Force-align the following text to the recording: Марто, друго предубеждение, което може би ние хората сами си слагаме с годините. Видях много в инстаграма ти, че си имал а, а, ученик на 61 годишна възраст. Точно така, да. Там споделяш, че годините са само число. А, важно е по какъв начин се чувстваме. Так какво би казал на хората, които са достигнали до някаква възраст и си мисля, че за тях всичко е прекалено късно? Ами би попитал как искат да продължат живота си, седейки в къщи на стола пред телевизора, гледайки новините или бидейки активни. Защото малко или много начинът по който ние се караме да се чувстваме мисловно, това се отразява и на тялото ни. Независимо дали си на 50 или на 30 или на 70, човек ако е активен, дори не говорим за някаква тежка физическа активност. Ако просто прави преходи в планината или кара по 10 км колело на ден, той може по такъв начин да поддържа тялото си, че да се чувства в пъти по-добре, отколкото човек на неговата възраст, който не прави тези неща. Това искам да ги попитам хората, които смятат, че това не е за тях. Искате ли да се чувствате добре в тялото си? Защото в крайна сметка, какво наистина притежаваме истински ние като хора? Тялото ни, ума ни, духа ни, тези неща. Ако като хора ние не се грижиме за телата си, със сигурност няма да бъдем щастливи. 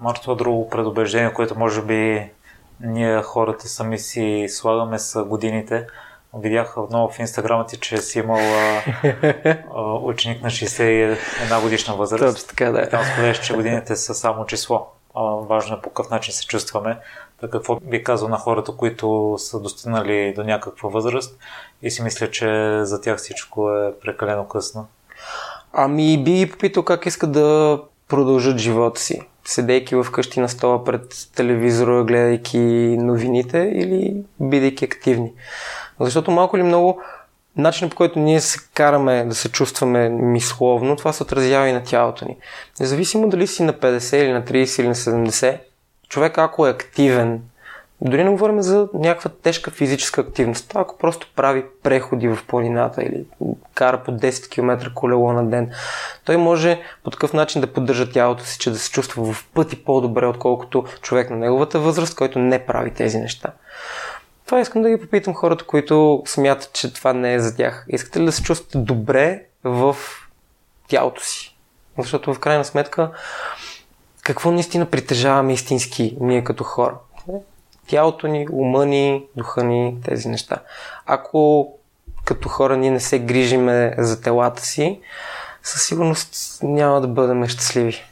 Марто, 0.00 0.34
друго 0.34 0.70
предубеждение, 0.70 1.32
което 1.32 1.58
може 1.58 1.82
би 1.82 2.30
ние 2.80 3.22
хората 3.22 3.68
сами 3.68 3.98
си 3.98 4.46
слагаме 4.48 4.98
с 4.98 5.24
годините. 5.24 5.86
Видях 6.34 6.76
много 6.90 7.12
в 7.12 7.18
инстаграма 7.18 7.66
ти, 7.66 7.76
че 7.76 7.96
си 7.96 8.18
имал 8.18 8.38
а, 8.38 8.82
а, 9.74 9.82
ученик 9.82 10.42
на 10.42 10.50
61 10.50 11.62
годишна 11.62 11.94
възраст. 11.94 12.36
Точно 12.36 12.48
така, 12.48 12.70
да. 12.70 12.88
Там 12.88 13.04
споделяш, 13.04 13.40
че 13.40 13.54
годините 13.54 13.96
са 13.96 14.14
само 14.14 14.46
число. 14.46 14.86
А, 15.14 15.22
важно 15.22 15.76
е 15.76 15.80
по 15.80 15.90
какъв 15.90 16.10
начин 16.10 16.34
се 16.34 16.46
чувстваме. 16.46 16.98
Так 17.40 17.50
какво 17.50 17.80
би 17.80 18.04
казал 18.04 18.28
на 18.28 18.36
хората, 18.36 18.72
които 18.72 19.34
са 19.38 19.60
достигнали 19.60 20.34
до 20.36 20.44
някаква 20.44 20.88
възраст 20.88 21.38
и 21.82 21.90
си 21.90 22.02
мисля, 22.02 22.30
че 22.30 22.80
за 22.82 23.00
тях 23.00 23.18
всичко 23.18 23.70
е 23.70 23.92
прекалено 24.02 24.48
късно? 24.48 24.86
Ами 25.72 26.24
би 26.24 26.50
попитал 26.50 26.82
как 26.82 27.06
искат 27.06 27.32
да 27.32 27.80
продължат 28.08 28.58
живота 28.58 29.00
си, 29.00 29.27
седейки 29.48 29.94
в 29.94 30.06
къщи 30.12 30.40
на 30.40 30.48
стола 30.48 30.84
пред 30.84 31.28
телевизора, 31.36 32.04
гледайки 32.04 32.58
новините 32.98 33.58
или 33.58 34.16
бидейки 34.40 34.84
активни. 34.84 35.32
Защото 36.00 36.30
малко 36.30 36.56
или 36.56 36.64
много 36.64 37.00
начинът 37.56 37.90
по 37.90 37.96
който 37.96 38.18
ние 38.18 38.40
се 38.40 38.58
караме 38.74 39.24
да 39.24 39.34
се 39.34 39.48
чувстваме 39.48 40.08
мисловно, 40.08 40.96
това 40.96 41.12
се 41.12 41.22
отразява 41.22 41.68
и 41.68 41.72
на 41.72 41.82
тялото 41.82 42.24
ни. 42.24 42.36
Независимо 42.80 43.28
дали 43.28 43.46
си 43.46 43.62
на 43.62 43.72
50 43.72 44.16
или 44.16 44.32
на 44.32 44.42
30 44.42 44.80
или 44.80 44.88
на 44.88 44.94
70, 44.94 45.58
човек 46.08 46.38
ако 46.38 46.66
е 46.66 46.70
активен, 46.70 47.42
дори 48.00 48.24
не 48.24 48.30
говорим 48.30 48.62
за 48.62 48.88
някаква 48.94 49.30
тежка 49.42 49.70
физическа 49.70 50.20
активност. 50.20 50.72
Ако 50.74 50.98
просто 50.98 51.32
прави 51.36 51.64
преходи 51.82 52.28
в 52.28 52.38
планината 52.46 53.02
или 53.02 53.24
кара 53.74 54.02
по 54.04 54.12
10 54.12 54.50
км 54.50 54.90
колело 54.94 55.32
на 55.32 55.50
ден, 55.50 55.70
той 56.24 56.36
може 56.36 56.82
по 57.04 57.10
такъв 57.10 57.32
начин 57.32 57.60
да 57.60 57.72
поддържа 57.72 58.10
тялото 58.10 58.44
си, 58.44 58.58
че 58.58 58.70
да 58.70 58.78
се 58.78 58.90
чувства 58.90 59.32
в 59.32 59.46
пъти 59.54 59.84
по-добре, 59.84 60.26
отколкото 60.26 60.84
човек 61.02 61.30
на 61.30 61.36
неговата 61.36 61.80
възраст, 61.80 62.14
който 62.14 62.38
не 62.38 62.66
прави 62.66 62.94
тези 62.94 63.18
неща. 63.18 63.52
Това 64.46 64.60
искам 64.60 64.82
да 64.82 64.90
ги 64.90 65.00
попитам 65.00 65.34
хората, 65.34 65.64
които 65.64 66.22
смятат, 66.26 66.72
че 66.72 66.92
това 66.92 67.12
не 67.12 67.34
е 67.34 67.40
за 67.40 67.56
тях. 67.56 67.86
Искате 67.88 68.20
ли 68.20 68.24
да 68.24 68.32
се 68.32 68.42
чувствате 68.42 68.78
добре 68.78 69.42
в 69.64 69.96
тялото 70.88 71.24
си? 71.24 71.56
Защото 71.98 72.34
в 72.34 72.38
крайна 72.38 72.64
сметка, 72.64 73.10
какво 74.22 74.50
наистина 74.50 74.86
притежаваме 74.86 75.52
истински 75.52 76.16
ние 76.20 76.44
като 76.44 76.64
хора? 76.64 76.94
Тялото 77.88 78.26
ни, 78.26 78.46
ума 78.52 78.86
ни, 78.86 79.26
духа 79.36 79.64
ни, 79.64 79.96
тези 80.04 80.28
неща. 80.28 80.58
Ако 81.06 81.72
като 82.24 82.48
хора 82.48 82.76
ние 82.76 82.90
не 82.90 83.00
се 83.00 83.18
грижиме 83.18 83.94
за 83.98 84.20
телата 84.20 84.62
си, 84.62 85.00
със 85.62 85.86
сигурност 85.86 86.58
няма 86.62 87.00
да 87.00 87.08
бъдем 87.08 87.46
щастливи. 87.46 88.04